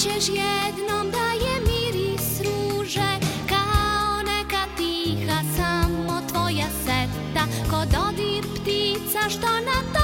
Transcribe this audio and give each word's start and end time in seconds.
ćeš 0.00 0.28
jednom 0.28 1.10
da 1.10 1.26
je 1.44 1.60
miris 1.60 2.40
ruže 2.40 3.18
Kao 3.48 4.22
neka 4.22 4.64
tiha 4.76 5.40
samo 5.56 6.20
tvoja 6.32 6.66
seta. 6.84 7.44
Ko 7.70 7.76
dodir 7.76 8.44
ptica 8.54 9.28
što 9.28 9.46
nad 9.46 9.84
tobom 9.92 9.99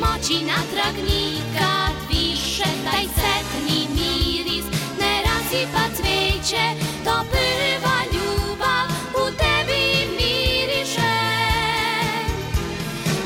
moći 0.00 0.44
natrag 0.44 0.94
nikad 0.96 1.94
više 2.08 2.68
Taj 2.84 3.04
setni 3.16 3.80
miris 3.96 4.64
ne 5.00 5.22
rasipa 5.26 5.84
cveće. 5.96 6.64
To 7.04 7.24
prva 7.30 7.98
ljubav 8.12 8.88
u 9.14 9.24
tebi 9.30 9.84
miriše. 10.18 11.16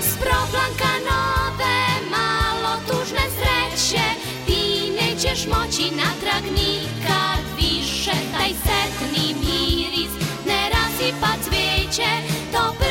S 0.02 0.16
proplanka 0.16 0.92
nove, 1.10 1.80
malo 2.10 2.76
tužne 2.88 3.26
sreće 3.36 4.04
Ti 4.46 4.92
nećeš 5.00 5.46
moći 5.46 5.82
natrag 5.82 6.44
nikad 6.52 7.44
više 7.56 8.16
Taj 8.32 8.48
setni 8.48 9.34
miris 9.34 10.12
ne 10.46 10.70
rasipa 10.70 11.32
cveće. 11.44 12.10
To 12.52 12.74
prva 12.78 12.89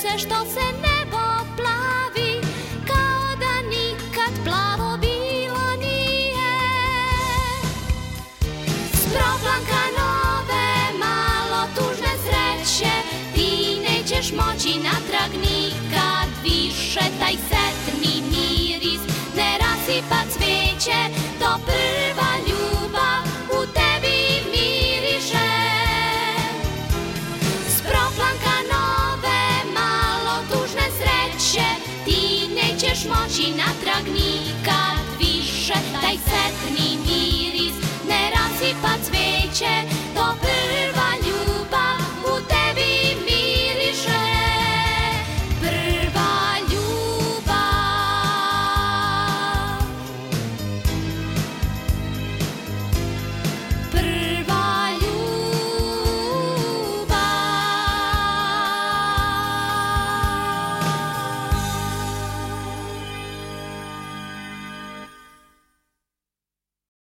se 0.00 0.18
što 0.18 0.34
se 0.44 0.60
nebo 0.82 0.89
nećeš 33.00 33.08
moći 33.08 33.50
natrag 33.50 34.14
nikad 34.14 35.18
više. 35.18 35.72
Taj 36.00 36.16
setni 36.16 36.98
miris 37.06 37.74
ne 38.08 38.30
rasipa 38.30 38.88
cveće 39.04 39.99